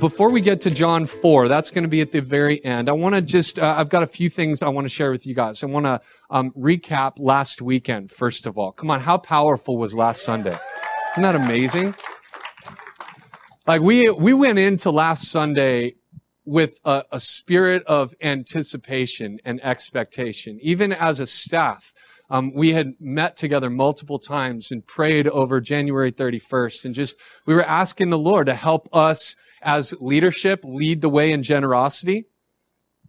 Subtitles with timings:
[0.00, 2.88] before we get to John 4, that's going to be at the very end.
[2.88, 5.26] I want to just, uh, I've got a few things I want to share with
[5.26, 5.62] you guys.
[5.62, 8.72] I want to um, recap last weekend, first of all.
[8.72, 10.58] Come on, how powerful was last Sunday?
[11.12, 11.94] Isn't that amazing?
[13.66, 15.94] Like we, we went into last Sunday
[16.44, 21.92] with a, a spirit of anticipation and expectation, even as a staff.
[22.28, 27.16] Um, we had met together multiple times and prayed over January 31st and just,
[27.46, 32.26] we were asking the Lord to help us as leadership lead the way in generosity,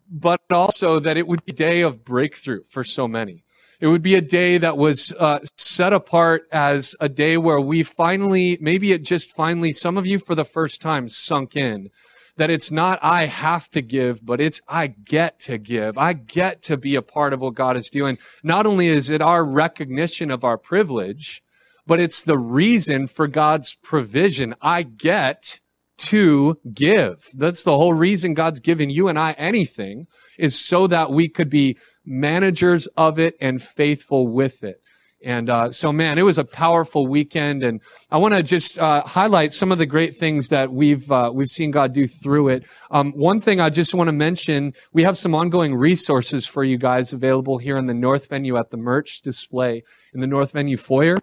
[0.10, 3.44] but also that it would be a day of breakthrough for so many.
[3.80, 7.84] It would be a day that was uh, set apart as a day where we
[7.84, 11.90] finally, maybe it just finally, some of you for the first time sunk in
[12.38, 15.98] that it's not I have to give, but it's I get to give.
[15.98, 18.18] I get to be a part of what God is doing.
[18.44, 21.44] Not only is it our recognition of our privilege,
[21.86, 24.54] but it's the reason for God's provision.
[24.62, 25.60] I get
[25.98, 27.30] to give.
[27.34, 31.49] That's the whole reason God's given you and I anything is so that we could
[31.49, 34.82] be managers of it and faithful with it.
[35.23, 39.01] And uh, so, man, it was a powerful weekend, and I want to just uh,
[39.04, 42.63] highlight some of the great things that we've uh, we've seen God do through it.
[42.91, 46.77] Um, one thing I just want to mention: we have some ongoing resources for you
[46.77, 50.77] guys available here in the North Venue at the merch display in the North Venue
[50.77, 51.18] foyer.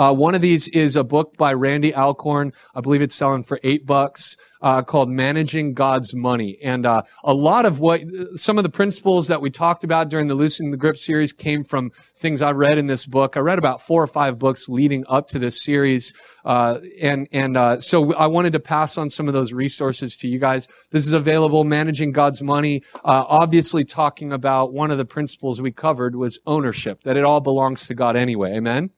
[0.00, 2.52] Uh, one of these is a book by Randy Alcorn.
[2.74, 6.58] I believe it's selling for eight bucks, uh, called Managing God's Money.
[6.62, 8.00] And, uh, a lot of what,
[8.34, 11.64] some of the principles that we talked about during the Loosening the Grip series came
[11.64, 13.36] from things I read in this book.
[13.36, 16.14] I read about four or five books leading up to this series.
[16.46, 20.28] Uh, and, and, uh, so I wanted to pass on some of those resources to
[20.28, 20.66] you guys.
[20.92, 22.82] This is available, Managing God's Money.
[23.04, 27.40] Uh, obviously talking about one of the principles we covered was ownership, that it all
[27.40, 28.56] belongs to God anyway.
[28.56, 28.90] Amen.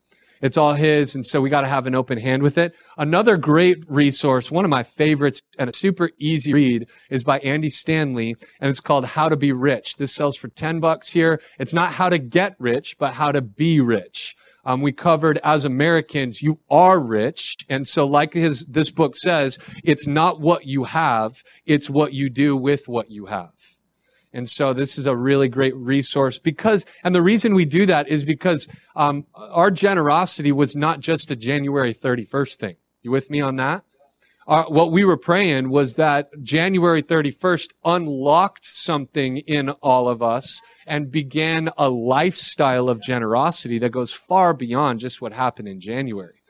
[0.42, 1.14] It's all his.
[1.14, 2.74] And so we got to have an open hand with it.
[2.98, 7.70] Another great resource, one of my favorites and a super easy read is by Andy
[7.70, 9.96] Stanley and it's called How to Be Rich.
[9.96, 11.40] This sells for 10 bucks here.
[11.58, 14.34] It's not how to get rich, but how to be rich.
[14.64, 17.56] Um, we covered as Americans, you are rich.
[17.68, 22.30] And so like his, this book says, it's not what you have, it's what you
[22.30, 23.52] do with what you have.
[24.32, 28.08] And so this is a really great resource because, and the reason we do that
[28.08, 28.66] is because
[28.96, 32.76] um, our generosity was not just a January 31st thing.
[33.02, 33.84] You with me on that?
[34.46, 40.60] Uh, what we were praying was that January 31st unlocked something in all of us
[40.84, 46.42] and began a lifestyle of generosity that goes far beyond just what happened in January.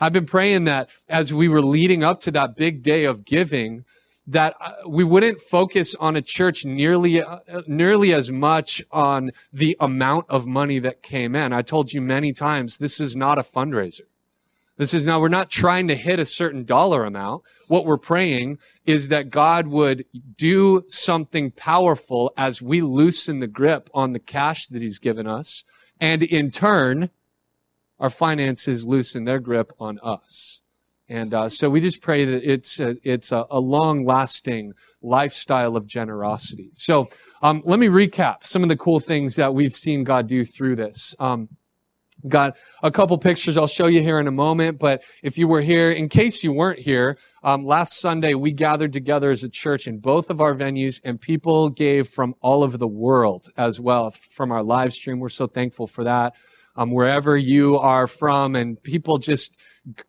[0.00, 3.84] I've been praying that as we were leading up to that big day of giving,
[4.28, 9.76] that uh, we wouldn't focus on a church nearly uh, nearly as much on the
[9.80, 11.52] amount of money that came in.
[11.52, 14.02] I told you many times this is not a fundraiser.
[14.76, 17.42] This is now we're not trying to hit a certain dollar amount.
[17.66, 20.04] What we're praying is that God would
[20.36, 25.64] do something powerful as we loosen the grip on the cash that he's given us
[26.00, 27.10] and in turn
[27.98, 30.60] our finances loosen their grip on us.
[31.08, 35.76] And uh, so we just pray that it's a, it's a, a long lasting lifestyle
[35.76, 36.70] of generosity.
[36.74, 37.08] So
[37.42, 40.76] um, let me recap some of the cool things that we've seen God do through
[40.76, 41.14] this.
[41.18, 41.48] Um,
[42.26, 45.60] got a couple pictures I'll show you here in a moment, but if you were
[45.60, 49.86] here, in case you weren't here, um, last Sunday we gathered together as a church
[49.86, 54.10] in both of our venues and people gave from all over the world as well
[54.10, 55.20] from our live stream.
[55.20, 56.32] We're so thankful for that.
[56.74, 59.56] Um, wherever you are from and people just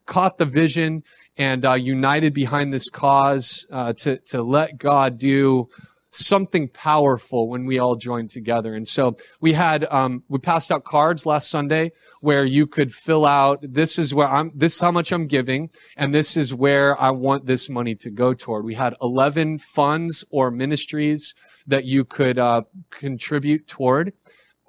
[0.05, 1.03] caught the vision
[1.37, 5.69] and uh, united behind this cause uh, to to let God do
[6.09, 8.73] something powerful when we all joined together.
[8.73, 11.91] And so we had um, we passed out cards last Sunday
[12.21, 15.69] where you could fill out this is where I'm this is how much I'm giving
[15.95, 18.65] and this is where I want this money to go toward.
[18.65, 21.35] We had 11 funds or ministries
[21.67, 24.13] that you could uh, contribute toward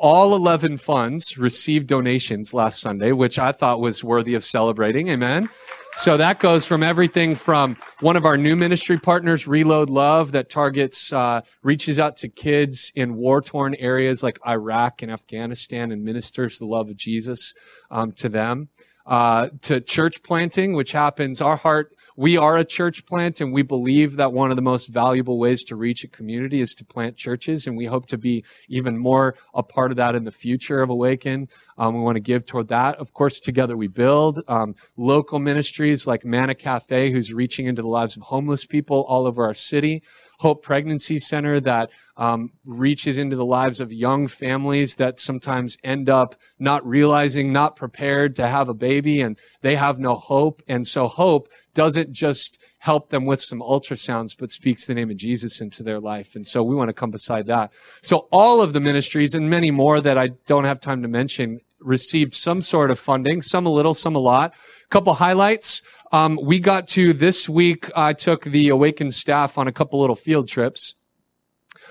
[0.01, 5.09] all 11 funds received donations last Sunday, which I thought was worthy of celebrating.
[5.09, 5.51] Amen.
[5.97, 10.49] So that goes from everything from one of our new ministry partners, Reload Love, that
[10.49, 16.03] targets, uh, reaches out to kids in war torn areas like Iraq and Afghanistan and
[16.03, 17.53] ministers the love of Jesus
[17.91, 18.71] um, to them.
[19.05, 23.63] Uh, to church planting, which happens, our heart we are a church plant and we
[23.63, 27.17] believe that one of the most valuable ways to reach a community is to plant
[27.17, 30.83] churches and we hope to be even more a part of that in the future
[30.83, 31.49] of awaken
[31.81, 32.97] um, we want to give toward that.
[32.97, 34.41] Of course together we build.
[34.47, 39.27] Um, local ministries like Manna cafe who's reaching into the lives of homeless people all
[39.27, 40.03] over our city.
[40.41, 41.89] Hope Pregnancy Center that
[42.19, 47.77] um, reaches into the lives of young families that sometimes end up not realizing, not
[47.77, 50.61] prepared to have a baby, and they have no hope.
[50.69, 55.17] And so hope doesn't just help them with some ultrasounds, but speaks the name of
[55.17, 56.35] Jesus into their life.
[56.35, 57.71] And so we want to come beside that.
[58.03, 61.61] So all of the ministries and many more that I don't have time to mention
[61.79, 64.53] received some sort of funding, some a little, some a lot.
[64.85, 65.83] A couple highlights.
[66.11, 70.17] Um, we got to this week, I took the Awakened staff on a couple little
[70.17, 70.97] field trips.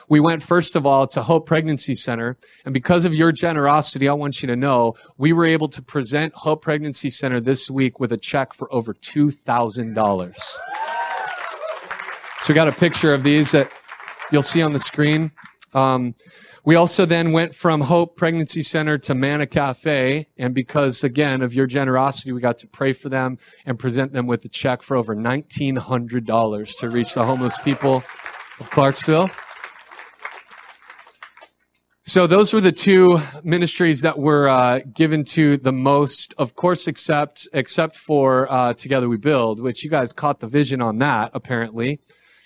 [0.09, 2.35] We went first of all to Hope Pregnancy Center,
[2.65, 6.33] and because of your generosity, I want you to know we were able to present
[6.33, 10.35] Hope Pregnancy Center this week with a check for over two thousand dollars.
[12.41, 13.71] So we got a picture of these that
[14.31, 15.31] you'll see on the screen.
[15.75, 16.15] Um,
[16.65, 21.53] we also then went from Hope Pregnancy Center to Manna Cafe, and because again of
[21.53, 24.97] your generosity, we got to pray for them and present them with a check for
[24.97, 28.03] over nineteen hundred dollars to reach the homeless people
[28.59, 29.29] of Clarksville.
[32.09, 36.87] So those were the two ministries that were uh, given to the most, of course,
[36.87, 41.29] except except for uh, Together We Build, which you guys caught the vision on that
[41.35, 41.99] apparently,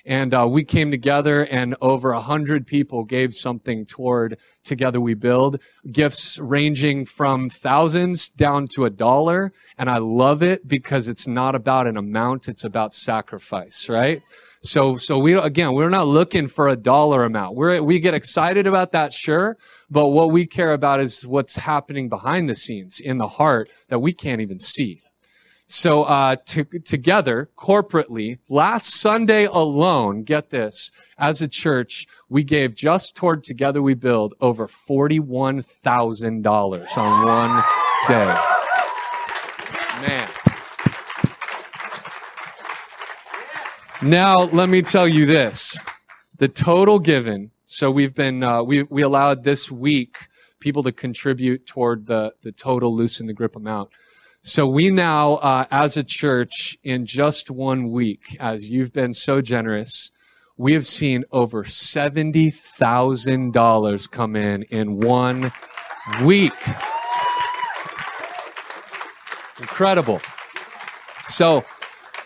[0.06, 5.14] and uh, we came together and over a hundred people gave something toward Together We
[5.14, 11.26] Build, gifts ranging from thousands down to a dollar, and I love it because it's
[11.26, 14.22] not about an amount; it's about sacrifice, right?
[14.66, 17.56] So, so we, again, we're not looking for a dollar amount.
[17.56, 19.58] We're, we get excited about that, sure.
[19.90, 24.00] But what we care about is what's happening behind the scenes in the heart that
[24.00, 25.02] we can't even see.
[25.68, 32.76] So, uh, to, together, corporately, last Sunday alone, get this, as a church, we gave
[32.76, 37.64] just toward Together We Build over $41,000 on one
[38.08, 38.38] day.
[40.08, 40.30] Man.
[44.04, 45.78] Now, let me tell you this.
[46.38, 50.28] The total given, so we've been, uh, we, we allowed this week
[50.60, 53.92] people to contribute toward the, the total loosen the grip amount.
[54.42, 59.40] So we now, uh, as a church, in just one week, as you've been so
[59.40, 60.12] generous,
[60.58, 65.54] we have seen over $70,000 come in in one
[66.22, 66.52] week.
[69.60, 70.20] Incredible.
[71.30, 71.64] So,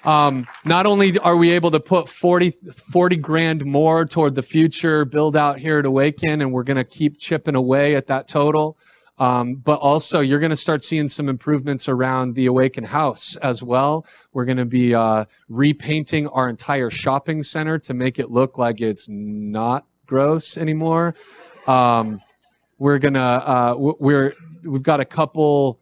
[0.03, 2.57] um, not only are we able to put 40,
[2.91, 6.83] 40 grand more toward the future build out here at Awaken, and we're going to
[6.83, 8.77] keep chipping away at that total,
[9.19, 13.63] um, but also you're going to start seeing some improvements around the Awaken house as
[13.63, 14.05] well.
[14.33, 18.79] We're going to be uh, repainting our entire shopping center to make it look like
[18.79, 21.15] it's not gross anymore.
[21.67, 22.21] Um,
[22.79, 24.33] we're gonna uh, we're
[24.63, 25.79] we've got a couple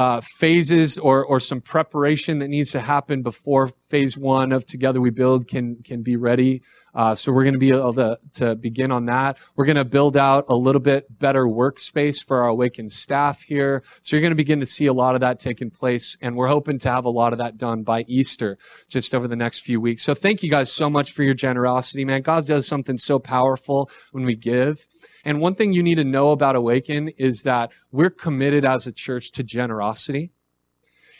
[0.00, 4.98] uh, phases or, or some preparation that needs to happen before phase one of Together
[4.98, 6.62] We Build can, can be ready.
[6.94, 9.36] Uh, so we're going to be able to, to begin on that.
[9.56, 13.82] We're going to build out a little bit better workspace for our awakened staff here.
[14.00, 16.16] So you're going to begin to see a lot of that taking place.
[16.22, 18.56] And we're hoping to have a lot of that done by Easter,
[18.88, 20.02] just over the next few weeks.
[20.02, 22.22] So thank you guys so much for your generosity, man.
[22.22, 24.86] God does something so powerful when we give.
[25.24, 28.92] And one thing you need to know about Awaken is that we're committed as a
[28.92, 30.32] church to generosity.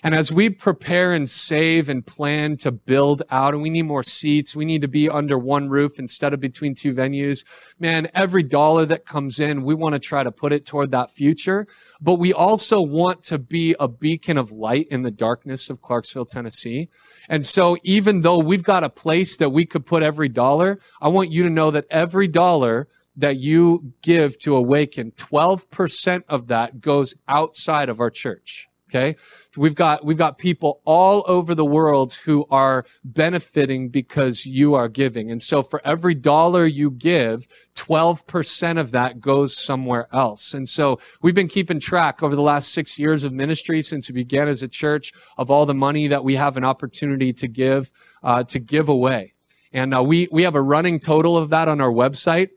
[0.03, 4.03] And as we prepare and save and plan to build out, and we need more
[4.03, 7.45] seats, we need to be under one roof instead of between two venues.
[7.79, 11.11] Man, every dollar that comes in, we want to try to put it toward that
[11.11, 11.67] future.
[12.01, 16.25] But we also want to be a beacon of light in the darkness of Clarksville,
[16.25, 16.89] Tennessee.
[17.29, 21.09] And so even though we've got a place that we could put every dollar, I
[21.09, 22.89] want you to know that every dollar
[23.21, 28.67] that you give to Awaken, 12% of that goes outside of our church.
[28.91, 29.15] Okay.
[29.57, 34.89] We've got, we've got people all over the world who are benefiting because you are
[34.89, 35.31] giving.
[35.31, 37.47] And so for every dollar you give,
[37.77, 40.55] 12% of that goes somewhere else.
[40.55, 44.15] And so we've been keeping track over the last six years of ministry since we
[44.15, 47.93] began as a church of all the money that we have an opportunity to give,
[48.25, 49.35] uh, to give away.
[49.73, 52.49] And uh, we, we have a running total of that on our website.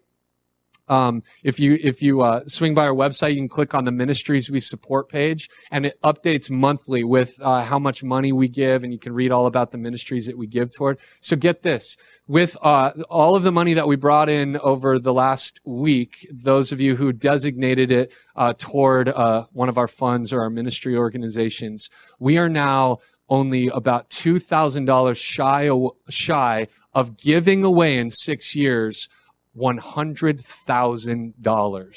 [0.87, 3.91] Um, if you if you uh, swing by our website, you can click on the
[3.91, 8.83] ministries we support page, and it updates monthly with uh, how much money we give,
[8.83, 10.99] and you can read all about the ministries that we give toward.
[11.21, 11.95] So get this:
[12.27, 16.71] with uh, all of the money that we brought in over the last week, those
[16.71, 20.97] of you who designated it uh, toward uh, one of our funds or our ministry
[20.97, 22.99] organizations, we are now
[23.29, 25.69] only about two thousand dollars shy
[26.09, 29.07] shy of giving away in six years
[29.57, 31.95] $100,000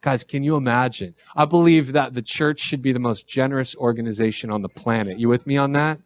[0.00, 1.14] Guys, can you imagine?
[1.36, 5.20] I believe that the church should be the most generous organization on the planet.
[5.20, 6.00] You with me on that?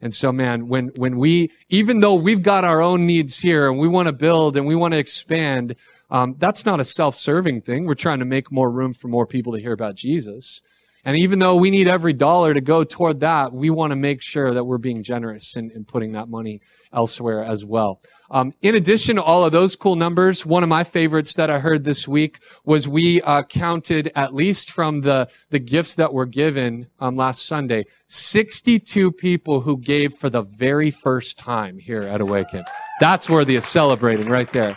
[0.00, 3.78] And so, man, when, when we, even though we've got our own needs here and
[3.78, 5.74] we want to build and we want to expand,
[6.10, 7.84] um, that's not a self-serving thing.
[7.84, 10.62] We're trying to make more room for more people to hear about Jesus.
[11.04, 14.22] And even though we need every dollar to go toward that, we want to make
[14.22, 16.60] sure that we're being generous in, in putting that money
[16.92, 18.00] elsewhere as well.
[18.28, 21.60] Um, in addition to all of those cool numbers, one of my favorites that I
[21.60, 26.26] heard this week was we uh, counted at least from the the gifts that were
[26.26, 32.20] given um, last Sunday, 62 people who gave for the very first time here at
[32.20, 32.64] Awaken.
[32.98, 34.76] That's worthy of celebrating right there.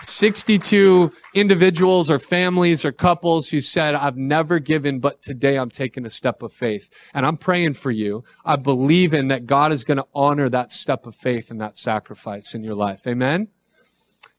[0.00, 6.04] 62 individuals or families or couples who said, I've never given, but today I'm taking
[6.06, 6.88] a step of faith.
[7.12, 8.24] And I'm praying for you.
[8.44, 11.76] I believe in that God is going to honor that step of faith and that
[11.76, 13.06] sacrifice in your life.
[13.06, 13.48] Amen.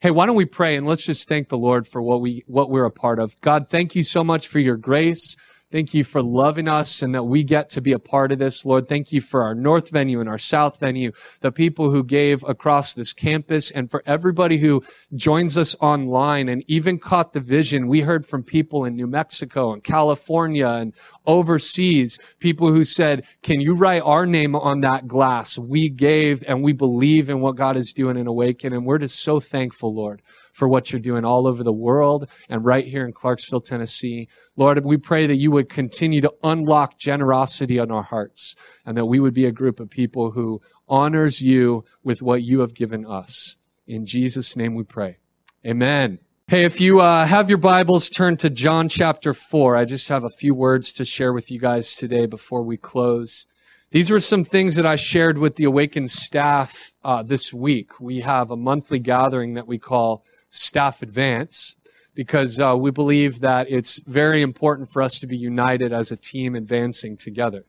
[0.01, 2.69] Hey, why don't we pray and let's just thank the Lord for what we, what
[2.69, 3.39] we're a part of.
[3.41, 5.35] God, thank you so much for your grace.
[5.71, 8.65] Thank you for loving us and that we get to be a part of this,
[8.65, 8.87] Lord.
[8.87, 11.11] Thank you for our North venue and our South venue,
[11.41, 14.81] the people who gave across this campus and for everybody who
[15.13, 17.87] joins us online and even caught the vision.
[17.87, 20.91] We heard from people in New Mexico and California and
[21.27, 25.55] overseas, people who said, can you write our name on that glass?
[25.55, 28.73] We gave and we believe in what God is doing in Awaken.
[28.73, 30.23] And we're just so thankful, Lord
[30.59, 34.27] for what you're doing all over the world and right here in Clarksville, Tennessee.
[34.57, 39.05] Lord, we pray that you would continue to unlock generosity in our hearts and that
[39.05, 43.05] we would be a group of people who honors you with what you have given
[43.05, 43.55] us.
[43.87, 45.17] In Jesus' name we pray.
[45.65, 46.19] Amen.
[46.47, 49.77] Hey, if you uh, have your Bibles, turn to John chapter 4.
[49.77, 53.45] I just have a few words to share with you guys today before we close.
[53.91, 57.99] These were some things that I shared with the Awakened staff uh, this week.
[57.99, 61.75] We have a monthly gathering that we call staff advance
[62.15, 66.17] because uh, we believe that it's very important for us to be united as a
[66.17, 67.63] team advancing together.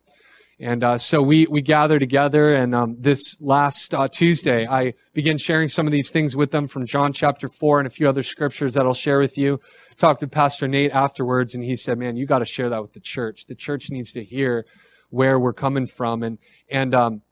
[0.62, 5.38] And uh, so we, we gather together, and um, this last uh, Tuesday, I began
[5.38, 8.22] sharing some of these things with them from John chapter 4 and a few other
[8.22, 9.60] scriptures that I'll share with you.
[9.96, 12.92] Talked to Pastor Nate afterwards, and he said, Man, you got to share that with
[12.92, 13.46] the church.
[13.46, 14.66] The church needs to hear
[15.08, 16.22] where we're coming from.
[16.22, 16.36] And,
[16.68, 17.22] and um,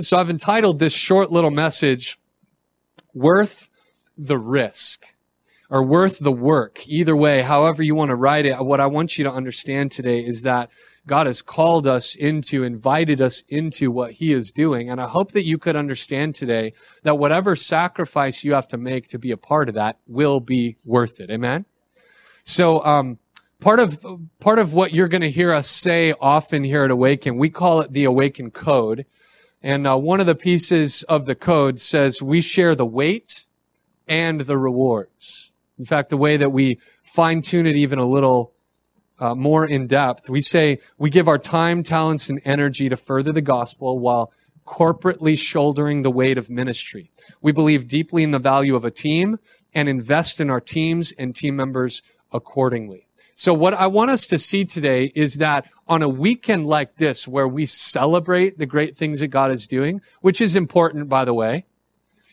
[0.00, 2.18] so I've entitled this short little message,
[3.12, 3.68] Worth
[4.16, 5.04] the risk
[5.72, 6.86] or worth the work.
[6.86, 10.20] Either way, however you want to write it, what I want you to understand today
[10.20, 10.68] is that
[11.06, 14.90] God has called us into, invited us into what He is doing.
[14.90, 19.08] And I hope that you could understand today that whatever sacrifice you have to make
[19.08, 21.30] to be a part of that will be worth it.
[21.30, 21.64] Amen?
[22.44, 23.18] So, um,
[23.58, 24.04] part of,
[24.40, 27.80] part of what you're going to hear us say often here at Awaken, we call
[27.80, 29.06] it the Awaken Code.
[29.62, 33.46] And uh, one of the pieces of the code says we share the weight
[34.12, 35.52] and the rewards.
[35.78, 38.52] In fact, the way that we fine tune it even a little
[39.18, 43.32] uh, more in depth, we say we give our time, talents, and energy to further
[43.32, 44.30] the gospel while
[44.66, 47.10] corporately shouldering the weight of ministry.
[47.40, 49.38] We believe deeply in the value of a team
[49.74, 52.02] and invest in our teams and team members
[52.32, 53.06] accordingly.
[53.34, 57.26] So what I want us to see today is that on a weekend like this,
[57.26, 61.34] where we celebrate the great things that God is doing, which is important, by the
[61.34, 61.64] way,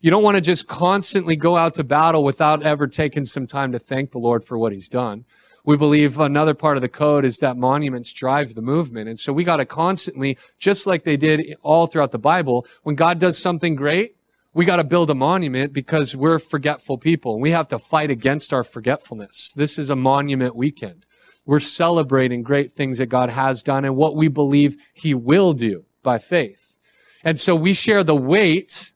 [0.01, 3.71] you don't want to just constantly go out to battle without ever taking some time
[3.71, 5.25] to thank the Lord for what he's done.
[5.65, 9.09] We believe another part of the code is that monuments drive the movement.
[9.09, 12.95] And so we got to constantly, just like they did all throughout the Bible, when
[12.95, 14.15] God does something great,
[14.53, 17.39] we got to build a monument because we're forgetful people.
[17.39, 19.53] We have to fight against our forgetfulness.
[19.55, 21.05] This is a monument weekend.
[21.45, 25.85] We're celebrating great things that God has done and what we believe he will do
[26.03, 26.77] by faith.
[27.23, 28.93] And so we share the weight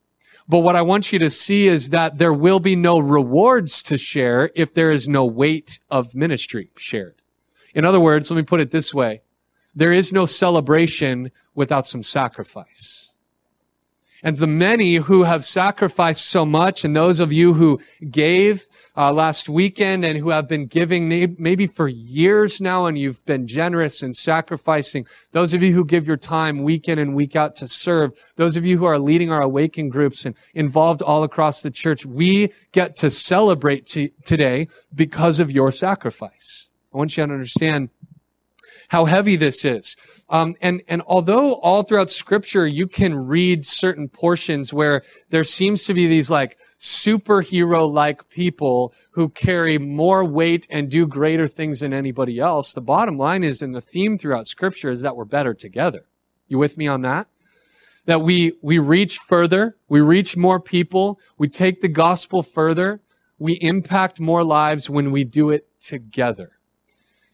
[0.53, 3.97] but what I want you to see is that there will be no rewards to
[3.97, 7.23] share if there is no weight of ministry shared.
[7.73, 9.23] In other words, let me put it this way.
[9.73, 13.15] There is no celebration without some sacrifice.
[14.21, 17.81] And the many who have sacrificed so much and those of you who
[18.11, 21.07] gave uh, last weekend and who have been giving
[21.39, 25.05] maybe for years now and you've been generous and sacrificing.
[25.31, 28.11] Those of you who give your time week in and week out to serve.
[28.35, 32.05] Those of you who are leading our awaken groups and involved all across the church.
[32.05, 36.69] We get to celebrate t- today because of your sacrifice.
[36.93, 37.89] I want you to understand
[38.93, 39.97] how heavy this is.
[40.29, 45.85] Um, and and although all throughout Scripture you can read certain portions where there seems
[45.85, 51.91] to be these like superhero-like people who carry more weight and do greater things than
[51.91, 55.55] anybody else, the bottom line is, and the theme throughout Scripture is that we're better
[55.55, 56.05] together.
[56.47, 57.25] You with me on that?
[58.05, 63.01] That we we reach further, we reach more people, we take the gospel further,
[63.39, 66.59] we impact more lives when we do it together.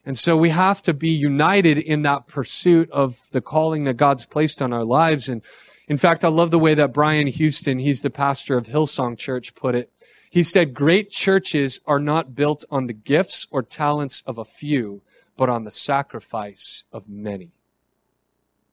[0.09, 4.25] And so we have to be united in that pursuit of the calling that God's
[4.25, 5.29] placed on our lives.
[5.29, 5.43] And
[5.87, 9.53] in fact, I love the way that Brian Houston, he's the pastor of Hillsong Church,
[9.53, 9.91] put it.
[10.27, 15.03] He said, great churches are not built on the gifts or talents of a few,
[15.37, 17.51] but on the sacrifice of many.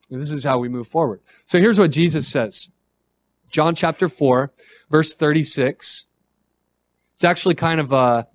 [0.09, 1.21] And this is how we move forward.
[1.45, 2.69] So here's what Jesus says.
[3.51, 4.51] John chapter 4,
[4.89, 6.05] verse 36.
[7.13, 8.27] It's actually kind of a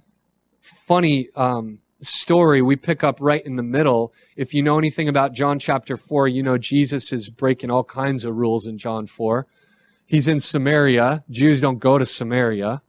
[0.60, 4.12] funny um, story we pick up right in the middle.
[4.36, 8.24] If you know anything about John chapter 4, you know Jesus is breaking all kinds
[8.24, 9.46] of rules in John 4.
[10.06, 11.24] He's in Samaria.
[11.30, 12.82] Jews don't go to Samaria.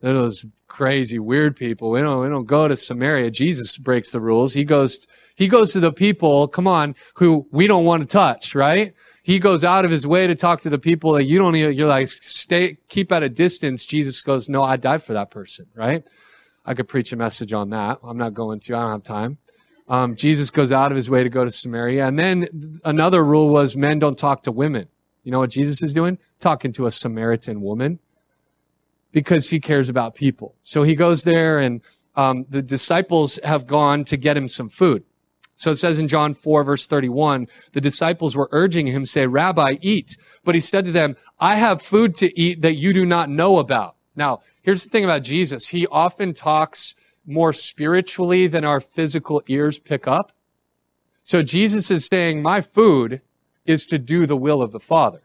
[0.00, 1.90] They're those crazy, weird people.
[1.90, 3.30] We don't, we don't go to Samaria.
[3.30, 4.54] Jesus breaks the rules.
[4.54, 8.54] He goes, he goes to the people, come on, who we don't want to touch,
[8.54, 8.94] right?
[9.22, 11.74] He goes out of his way to talk to the people that you don't even,
[11.74, 13.86] you're like, stay, keep at a distance.
[13.86, 16.04] Jesus goes, no, I died for that person, right?
[16.68, 17.98] I could preach a message on that.
[18.04, 18.76] I'm not going to.
[18.76, 19.38] I don't have time.
[19.88, 22.06] Um, Jesus goes out of his way to go to Samaria.
[22.06, 24.88] And then another rule was men don't talk to women.
[25.24, 26.18] You know what Jesus is doing?
[26.40, 28.00] Talking to a Samaritan woman
[29.12, 30.56] because he cares about people.
[30.62, 31.80] So he goes there and
[32.14, 35.04] um, the disciples have gone to get him some food.
[35.56, 39.76] So it says in John 4 verse 31, the disciples were urging him, say, Rabbi,
[39.80, 40.18] eat.
[40.44, 43.58] But he said to them, I have food to eat that you do not know
[43.58, 43.96] about.
[44.14, 45.68] Now, Here's the thing about Jesus.
[45.68, 46.94] He often talks
[47.24, 50.30] more spiritually than our physical ears pick up.
[51.24, 53.22] So Jesus is saying, my food
[53.64, 55.22] is to do the will of the Father.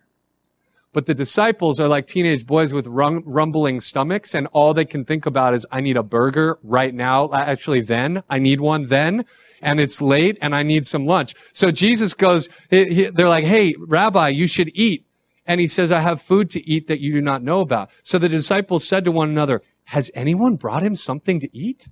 [0.94, 5.26] But the disciples are like teenage boys with rumbling stomachs and all they can think
[5.26, 7.30] about is, I need a burger right now.
[7.34, 9.26] Actually, then I need one then
[9.62, 11.34] and it's late and I need some lunch.
[11.52, 15.06] So Jesus goes, they're like, Hey, rabbi, you should eat.
[15.46, 17.90] And he says, I have food to eat that you do not know about.
[18.02, 21.88] So the disciples said to one another, has anyone brought him something to eat?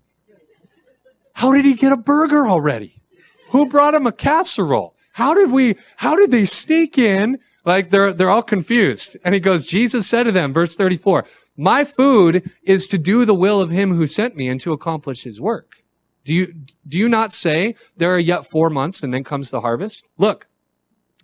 [1.34, 3.02] How did he get a burger already?
[3.50, 4.96] Who brought him a casserole?
[5.14, 7.40] How did we, how did they sneak in?
[7.66, 9.18] Like they're, they're all confused.
[9.24, 11.26] And he goes, Jesus said to them, verse 34,
[11.58, 15.24] my food is to do the will of him who sent me and to accomplish
[15.24, 15.76] his work.
[16.24, 16.54] Do you,
[16.88, 20.06] do you not say there are yet four months and then comes the harvest?
[20.18, 20.48] Look,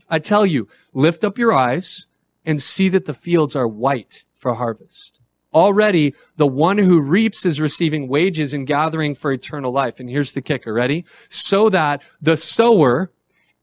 [0.09, 2.07] I tell you, lift up your eyes
[2.47, 5.19] and see that the fields are white for harvest.
[5.53, 9.99] Already, the one who reaps is receiving wages and gathering for eternal life.
[9.99, 10.73] And here's the kicker.
[10.73, 11.05] Ready?
[11.29, 13.11] So that the sower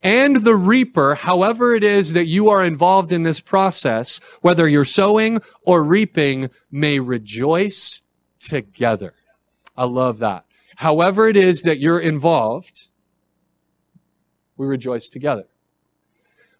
[0.03, 4.85] and the reaper, however it is that you are involved in this process, whether you're
[4.85, 8.03] sowing or reaping, may rejoice
[8.39, 9.15] together.
[9.77, 10.45] I love that.
[10.77, 12.89] However it is that you're involved,
[14.59, 15.47] we rejoice together.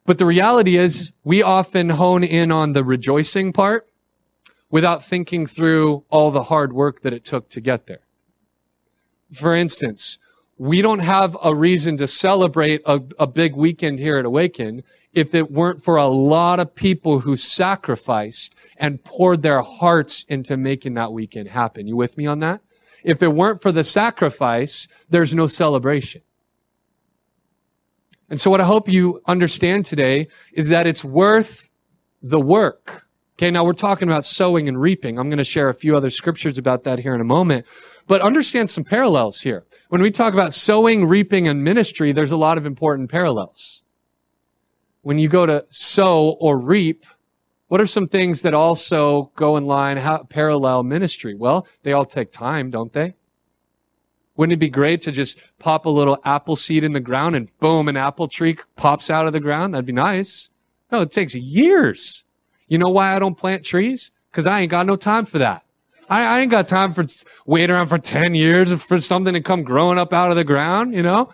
[0.07, 3.89] But the reality is we often hone in on the rejoicing part
[4.71, 8.07] without thinking through all the hard work that it took to get there.
[9.33, 10.19] For instance,
[10.59, 15.35] we don't have a reason to celebrate a, a big weekend here at Awaken if
[15.35, 20.95] it weren't for a lot of people who sacrificed and poured their hearts into making
[20.95, 21.87] that weekend happen.
[21.87, 22.61] You with me on that?
[23.03, 26.23] If it weren't for the sacrifice, there's no celebration.
[28.29, 31.69] And so what I hope you understand today is that it's worth
[32.23, 33.07] the work.
[33.37, 35.19] Okay, now we're talking about sowing and reaping.
[35.19, 37.67] I'm going to share a few other scriptures about that here in a moment.
[38.07, 39.65] But understand some parallels here.
[39.89, 43.83] When we talk about sowing, reaping, and ministry, there's a lot of important parallels.
[45.03, 47.05] When you go to sow or reap,
[47.69, 51.35] what are some things that also go in line, how, parallel ministry?
[51.35, 53.15] Well, they all take time, don't they?
[54.37, 57.57] Wouldn't it be great to just pop a little apple seed in the ground and
[57.61, 59.75] boom, an apple tree pops out of the ground?
[59.75, 60.51] That'd be nice.
[60.91, 62.25] No, it takes years.
[62.67, 64.11] You know why I don't plant trees?
[64.33, 65.65] Cause I ain't got no time for that.
[66.09, 67.07] I, I ain't got time for
[67.47, 70.95] waiting around for 10 years for something to come growing up out of the ground,
[70.95, 71.33] you know?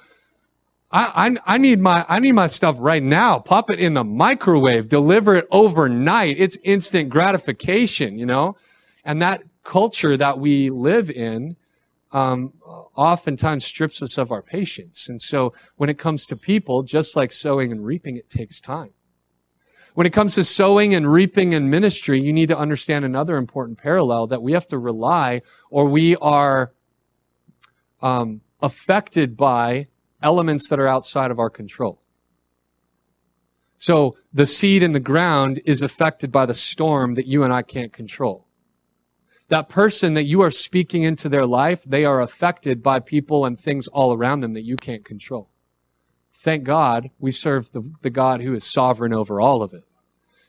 [0.92, 3.38] I, I, I need my, I need my stuff right now.
[3.38, 6.36] Pop it in the microwave, deliver it overnight.
[6.38, 8.56] It's instant gratification, you know?
[9.04, 11.56] And that culture that we live in,
[12.12, 12.54] um,
[12.96, 15.08] oftentimes strips us of our patience.
[15.08, 18.90] And so when it comes to people, just like sowing and reaping, it takes time.
[19.94, 23.78] When it comes to sowing and reaping in ministry, you need to understand another important
[23.78, 26.72] parallel that we have to rely or we are
[28.00, 29.88] um, affected by
[30.22, 32.00] elements that are outside of our control.
[33.78, 37.62] So the seed in the ground is affected by the storm that you and I
[37.62, 38.46] can't control
[39.50, 43.58] that person that you are speaking into their life, they are affected by people and
[43.58, 45.50] things all around them that you can't control.
[46.32, 49.84] Thank God we serve the, the God who is sovereign over all of it.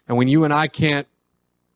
[0.08, 1.08] And when you and I can't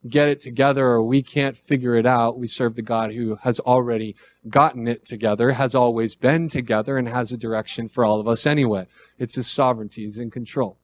[0.07, 2.37] get it together or we can't figure it out.
[2.37, 4.15] We serve the God who has already
[4.47, 8.45] gotten it together, has always been together, and has a direction for all of us
[8.45, 8.87] anyway.
[9.17, 10.03] It's His sovereignty.
[10.03, 10.77] He's in control.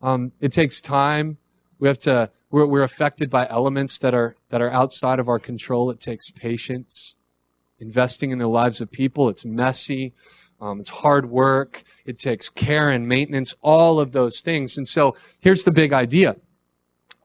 [0.00, 1.38] Um, it takes time.
[1.78, 5.38] We have to, we're, we're affected by elements that are, that are outside of our
[5.38, 5.90] control.
[5.90, 7.14] It takes patience.
[7.78, 10.14] Investing in the lives of people, it's messy.
[10.58, 11.84] Um, it's hard work.
[12.06, 14.78] It takes care and maintenance, all of those things.
[14.78, 16.36] And so here's the big idea.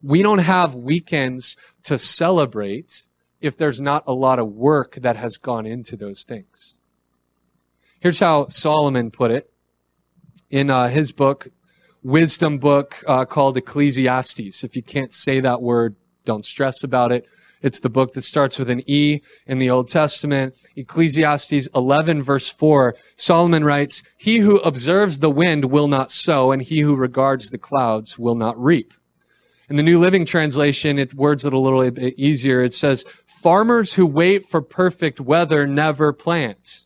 [0.03, 3.05] We don't have weekends to celebrate
[3.39, 6.75] if there's not a lot of work that has gone into those things.
[8.01, 9.49] Here's how Solomon put it
[10.49, 11.47] in uh, his book,
[12.03, 14.63] wisdom book uh, called Ecclesiastes.
[14.63, 17.25] If you can't say that word, don't stress about it.
[17.61, 20.55] It's the book that starts with an E in the Old Testament.
[20.75, 26.61] Ecclesiastes 11 verse 4, Solomon writes, He who observes the wind will not sow, and
[26.61, 28.93] he who regards the clouds will not reap.
[29.69, 32.63] In the New Living Translation, it words it a little bit easier.
[32.63, 36.81] It says, Farmers who wait for perfect weather never plant.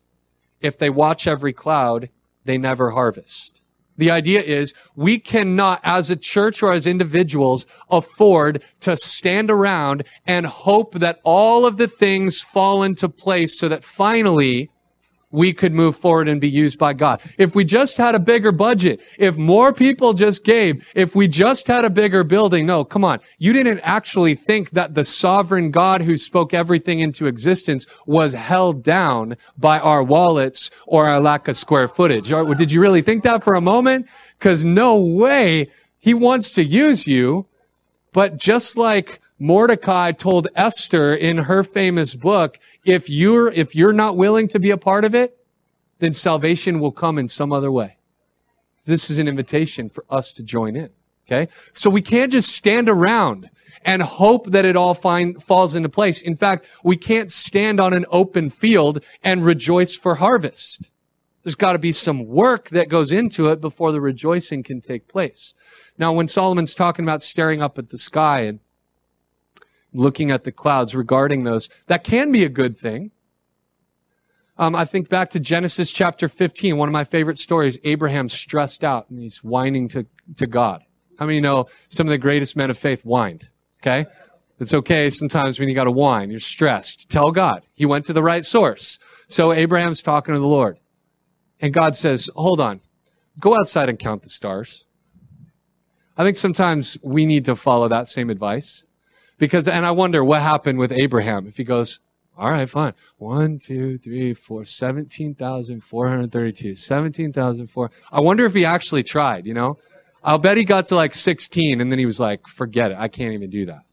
[0.62, 2.10] If they watch every cloud,
[2.44, 3.62] they never harvest.
[3.98, 10.04] The idea is we cannot, as a church or as individuals, afford to stand around
[10.26, 14.70] and hope that all of the things fall into place so that finally
[15.36, 17.22] we could move forward and be used by God.
[17.38, 21.68] If we just had a bigger budget, if more people just gave, if we just
[21.68, 23.20] had a bigger building, no, come on.
[23.38, 28.84] You didn't actually think that the sovereign God who spoke everything into existence was held
[28.84, 32.30] down by our wallets or our lack of square footage.
[32.30, 34.08] Did you really think that for a moment?
[34.40, 35.70] Cause no way
[36.00, 37.48] he wants to use you.
[38.14, 44.16] But just like Mordecai told Esther in her famous book, if you're, if you're not
[44.16, 45.38] willing to be a part of it,
[46.00, 47.98] then salvation will come in some other way.
[48.86, 50.90] This is an invitation for us to join in.
[51.28, 51.52] Okay.
[51.74, 53.50] So we can't just stand around
[53.84, 56.22] and hope that it all find, falls into place.
[56.22, 60.92] In fact, we can't stand on an open field and rejoice for harvest.
[61.44, 65.08] There's got to be some work that goes into it before the rejoicing can take
[65.08, 65.54] place.
[65.98, 68.60] Now, when Solomon's talking about staring up at the sky and
[69.96, 71.70] looking at the clouds regarding those.
[71.88, 73.12] That can be a good thing.
[74.58, 77.78] Um, I think back to Genesis chapter 15, one of my favorite stories.
[77.84, 80.06] Abraham's stressed out and he's whining to,
[80.38, 80.84] to God.
[81.20, 83.50] How many know some of the greatest men of faith whined?
[83.82, 84.06] Okay?
[84.60, 87.10] It's okay sometimes when you got to whine, you're stressed.
[87.10, 87.66] Tell God.
[87.74, 89.00] He went to the right source.
[89.28, 90.80] So Abraham's talking to the Lord.
[91.60, 92.80] And God says, hold on.
[93.40, 94.86] Go outside and count the stars.
[96.18, 98.86] I think sometimes we need to follow that same advice.
[99.38, 101.48] Because, and I wonder what happened with Abraham.
[101.48, 102.00] If he goes,
[102.38, 102.94] all right, fine.
[103.18, 106.76] One, two, three, four, 17,432.
[106.76, 107.92] 17,004.
[108.12, 109.78] I wonder if he actually tried, you know?
[110.24, 112.98] I'll bet he got to like 16 and then he was like, forget it.
[112.98, 113.84] I can't even do that.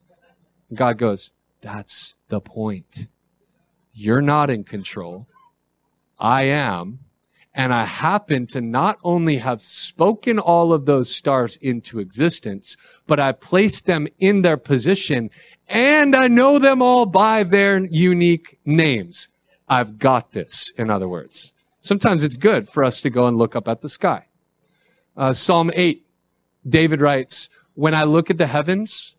[0.73, 3.09] God goes, that's the point.
[3.93, 5.27] You're not in control.
[6.19, 7.01] I am.
[7.55, 13.21] And I happen to not only have spoken all of those stars into existence, but
[13.21, 15.31] I placed them in their position
[15.69, 19.29] and I know them all by their unique names.
[19.69, 21.53] I've got this, in other words.
[21.81, 24.27] Sometimes it's good for us to go and look up at the sky.
[25.17, 26.05] Uh, Psalm 8,
[26.67, 29.17] David writes, When I look at the heavens,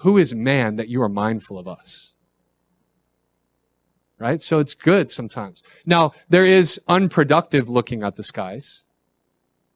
[0.00, 2.14] who is man that you are mindful of us?
[4.18, 4.40] Right?
[4.40, 5.62] So it's good sometimes.
[5.84, 8.84] Now, there is unproductive looking at the skies.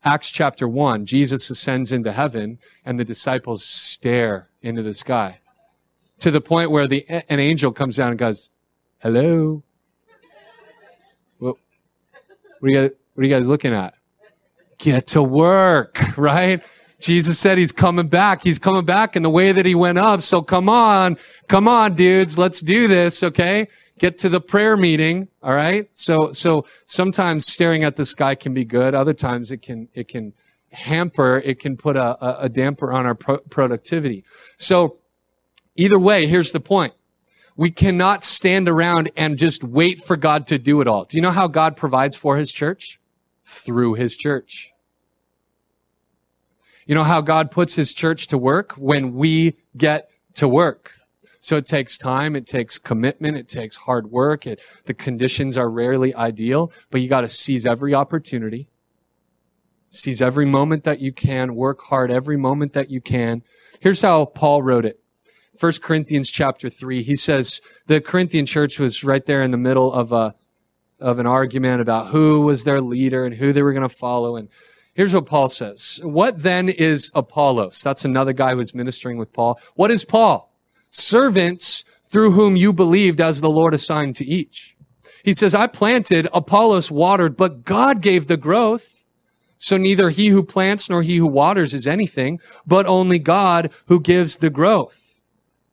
[0.03, 5.41] Acts chapter 1, Jesus ascends into heaven and the disciples stare into the sky
[6.21, 8.49] to the point where the, an angel comes down and goes,
[9.01, 9.63] hello?
[11.39, 11.57] What,
[12.63, 13.95] are you guys, what are you guys looking at?
[14.79, 16.63] Get to work, right?
[16.99, 18.43] Jesus said he's coming back.
[18.43, 20.23] He's coming back in the way that he went up.
[20.23, 22.39] So come on, come on, dudes.
[22.39, 23.23] Let's do this.
[23.23, 23.69] Okay
[24.01, 25.29] get to the prayer meeting.
[25.43, 25.89] All right.
[25.95, 28.95] So, so sometimes staring at the sky can be good.
[28.95, 30.33] Other times it can, it can
[30.73, 34.25] hamper, it can put a, a damper on our pro- productivity.
[34.57, 34.97] So
[35.77, 36.95] either way, here's the point.
[37.57, 41.05] We cannot stand around and just wait for God to do it all.
[41.05, 42.99] Do you know how God provides for his church?
[43.45, 44.71] Through his church.
[46.87, 48.73] You know how God puts his church to work?
[48.79, 51.00] When we get to work.
[51.41, 54.47] So it takes time, it takes commitment, it takes hard work.
[54.47, 58.69] It, the conditions are rarely ideal, but you got to seize every opportunity.
[59.89, 63.43] Seize every moment that you can, work hard every moment that you can.
[63.81, 65.01] Here's how Paul wrote it.
[65.59, 69.93] 1 Corinthians chapter 3, he says the Corinthian church was right there in the middle
[69.93, 70.35] of a
[71.01, 74.37] of an argument about who was their leader and who they were going to follow
[74.37, 74.51] and
[74.93, 76.01] Here's what Paul says.
[76.03, 77.81] What then is Apollos?
[77.81, 79.59] That's another guy who's ministering with Paul.
[79.75, 80.50] What is Paul?
[80.91, 84.77] Servants through whom you believed as the Lord assigned to each.
[85.25, 89.05] He says, I planted, Apollos watered, but God gave the growth.
[89.59, 94.01] So neither he who plants nor he who waters is anything, but only God who
[94.01, 95.21] gives the growth.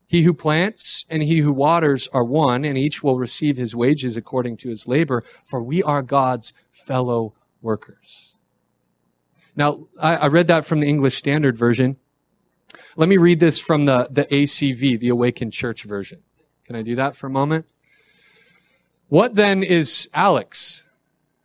[0.06, 4.18] He who plants and he who waters are one, and each will receive his wages
[4.18, 8.36] according to his labor, for we are God's fellow workers.
[9.56, 11.98] Now, I, read that from the English Standard Version.
[12.96, 16.24] Let me read this from the, the ACV, the Awakened Church version.
[16.66, 17.66] Can I do that for a moment?
[19.08, 20.84] What then is Alex?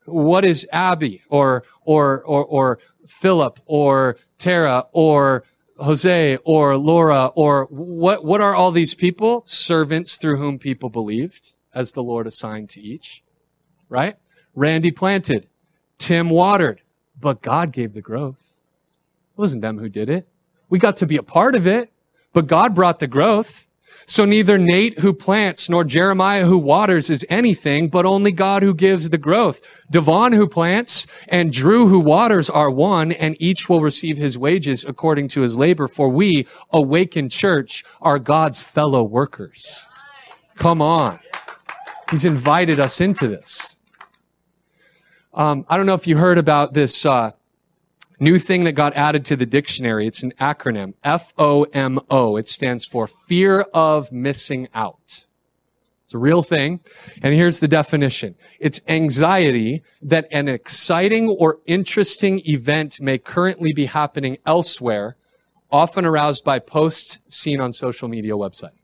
[0.04, 5.44] What is Abby or, or, or, or Philip or Tara or
[5.78, 9.44] Jose or Laura or what, what are all these people?
[9.46, 13.22] Servants through whom people believed as the Lord assigned to each,
[13.88, 14.16] right?
[14.54, 15.48] Randy planted,
[15.98, 16.82] Tim watered,
[17.18, 18.54] but God gave the growth.
[19.32, 20.28] It wasn't them who did it.
[20.72, 21.92] We got to be a part of it,
[22.32, 23.66] but God brought the growth.
[24.06, 28.72] So neither Nate who plants nor Jeremiah who waters is anything, but only God who
[28.72, 29.60] gives the growth.
[29.90, 34.82] Devon who plants and Drew who waters are one, and each will receive his wages
[34.82, 35.88] according to his labor.
[35.88, 39.84] For we, awakened church, are God's fellow workers.
[40.56, 41.18] Come on.
[42.10, 43.76] He's invited us into this.
[45.34, 47.32] Um, I don't know if you heard about this uh,
[48.20, 50.06] new thing that got added to the dictionary.
[50.06, 52.36] It's an acronym, F-O-M-O.
[52.36, 55.24] It stands for fear of missing out.
[56.04, 56.80] It's a real thing.
[57.22, 58.34] And here's the definition.
[58.60, 65.16] It's anxiety that an exciting or interesting event may currently be happening elsewhere,
[65.70, 68.76] often aroused by posts seen on social media website.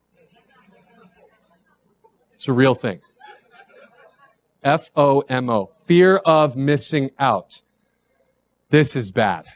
[2.32, 3.00] It's a real thing.
[4.62, 5.70] F-O-M-O.
[5.84, 7.62] Fear of missing out.
[8.70, 9.46] This is bad.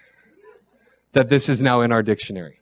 [1.12, 2.60] That this is now in our dictionary.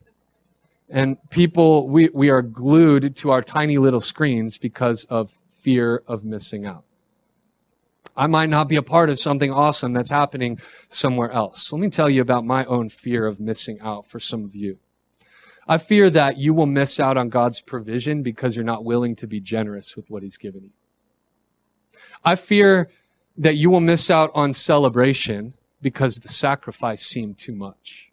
[0.89, 6.25] And people, we, we are glued to our tiny little screens because of fear of
[6.25, 6.85] missing out.
[8.17, 10.59] I might not be a part of something awesome that's happening
[10.89, 11.73] somewhere else.
[11.73, 14.79] Let me tell you about my own fear of missing out for some of you.
[15.69, 19.29] I fear that you will miss out on God's provision because you're not willing to
[19.29, 20.71] be generous with what He's given you.
[22.25, 22.91] I fear
[23.37, 28.11] that you will miss out on celebration because the sacrifice seemed too much.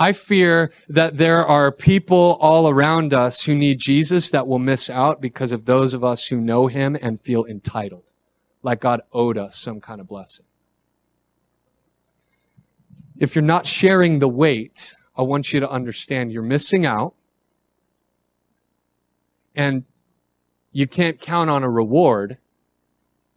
[0.00, 4.88] I fear that there are people all around us who need Jesus that will miss
[4.88, 8.04] out because of those of us who know him and feel entitled,
[8.62, 10.46] like God owed us some kind of blessing.
[13.18, 17.14] If you're not sharing the weight, I want you to understand you're missing out
[19.56, 19.82] and
[20.70, 22.38] you can't count on a reward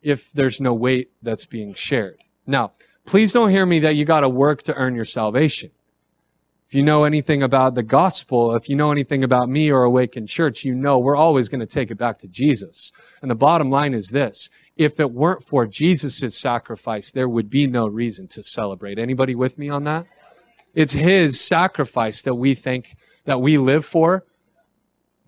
[0.04, 2.20] if there's no weight that's being shared.
[2.45, 2.73] Now,
[3.06, 5.71] please don't hear me that you got to work to earn your salvation.
[6.67, 10.30] If you know anything about the gospel, if you know anything about me or Awakened
[10.30, 12.93] Church, you know we're always going to take it back to Jesus.
[13.21, 14.49] And the bottom line is this.
[14.77, 18.97] If it weren't for Jesus' sacrifice, there would be no reason to celebrate.
[18.97, 20.06] Anybody with me on that?
[20.73, 24.23] It's His sacrifice that we think, that we live for,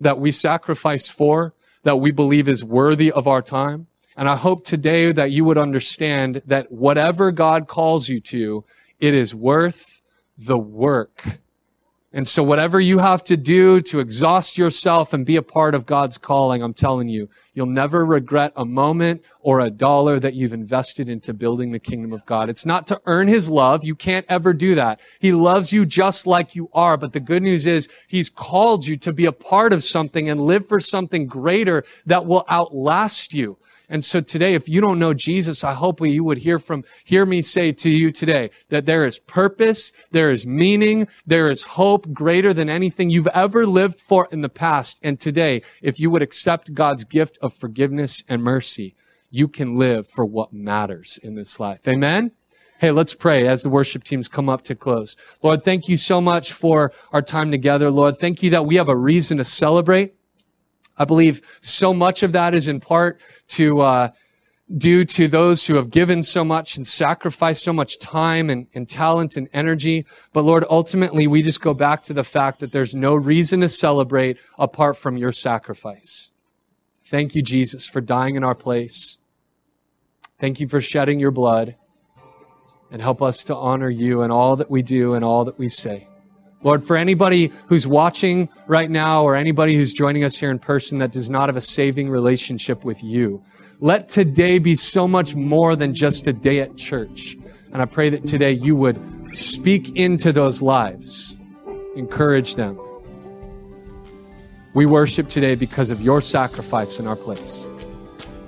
[0.00, 3.86] that we sacrifice for, that we believe is worthy of our time.
[4.16, 8.64] And I hope today that you would understand that whatever God calls you to,
[9.00, 10.02] it is worth
[10.38, 11.40] the work.
[12.16, 15.84] And so whatever you have to do to exhaust yourself and be a part of
[15.84, 20.52] God's calling, I'm telling you, you'll never regret a moment or a dollar that you've
[20.52, 22.48] invested into building the kingdom of God.
[22.48, 23.82] It's not to earn his love.
[23.82, 25.00] You can't ever do that.
[25.18, 26.96] He loves you just like you are.
[26.96, 30.40] But the good news is he's called you to be a part of something and
[30.40, 33.58] live for something greater that will outlast you.
[33.88, 37.26] And so today, if you don't know Jesus, I hope you would hear from, hear
[37.26, 42.12] me say to you today that there is purpose, there is meaning, there is hope
[42.12, 44.98] greater than anything you've ever lived for in the past.
[45.02, 48.94] And today, if you would accept God's gift of forgiveness and mercy,
[49.30, 51.86] you can live for what matters in this life.
[51.88, 52.30] Amen?
[52.78, 55.16] Hey, let's pray as the worship teams come up to close.
[55.42, 57.90] Lord, thank you so much for our time together.
[57.90, 60.14] Lord, thank you that we have a reason to celebrate.
[60.96, 64.08] I believe so much of that is in part to uh,
[64.74, 68.88] due to those who have given so much and sacrificed so much time and, and
[68.88, 70.06] talent and energy.
[70.32, 73.68] But Lord, ultimately, we just go back to the fact that there's no reason to
[73.68, 76.30] celebrate apart from your sacrifice.
[77.04, 79.18] Thank you, Jesus, for dying in our place.
[80.40, 81.76] Thank you for shedding your blood.
[82.90, 85.68] And help us to honor you in all that we do and all that we
[85.68, 86.08] say.
[86.64, 90.98] Lord, for anybody who's watching right now or anybody who's joining us here in person
[90.98, 93.44] that does not have a saving relationship with you,
[93.80, 97.36] let today be so much more than just a day at church.
[97.72, 98.98] And I pray that today you would
[99.36, 101.36] speak into those lives,
[101.96, 102.80] encourage them,
[104.74, 107.64] We worship today because of your sacrifice in our place.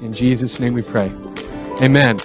[0.00, 1.12] In Jesus' name we pray.
[1.81, 2.18] Amen.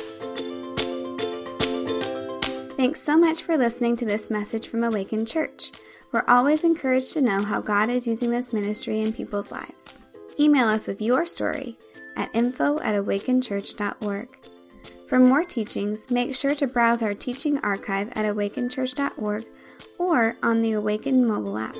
[2.81, 5.71] Thanks so much for listening to this message from Awaken Church.
[6.11, 9.85] We're always encouraged to know how God is using this ministry in people's lives.
[10.39, 11.77] Email us with your story
[12.17, 14.29] at info at awakenchurch.org.
[15.07, 19.45] For more teachings, make sure to browse our teaching archive at awakenchurch.org
[19.99, 21.77] or on the Awaken mobile app.